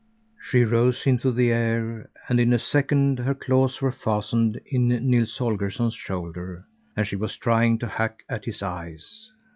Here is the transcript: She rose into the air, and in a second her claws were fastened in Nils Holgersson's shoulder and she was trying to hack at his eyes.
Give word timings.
She 0.41 0.63
rose 0.63 1.05
into 1.05 1.31
the 1.31 1.51
air, 1.51 2.09
and 2.27 2.39
in 2.39 2.53
a 2.53 2.57
second 2.57 3.19
her 3.19 3.35
claws 3.35 3.79
were 3.83 3.91
fastened 3.91 4.59
in 4.65 4.87
Nils 4.87 5.37
Holgersson's 5.37 5.93
shoulder 5.93 6.65
and 6.97 7.05
she 7.05 7.15
was 7.15 7.37
trying 7.37 7.77
to 7.77 7.87
hack 7.87 8.23
at 8.27 8.45
his 8.45 8.63
eyes. 8.63 9.29